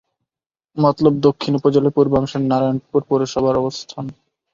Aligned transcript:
মতলব 0.77 1.13
দক্ষিণ 1.27 1.53
উপজেলার 1.59 1.95
পূর্বাংশে 1.97 2.37
নারায়ণপুর 2.43 3.01
পৌরসভার 3.09 3.55
অবস্থান। 3.61 4.05